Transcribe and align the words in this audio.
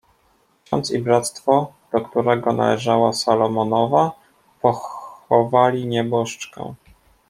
"Ksiądz 0.65 0.91
i 0.91 0.99
bractwo, 0.99 1.73
do 1.91 2.01
którego 2.01 2.53
należała 2.53 3.13
Salomonowa, 3.13 4.11
pochowali 4.61 5.87
nieboszczkę." 5.87 6.73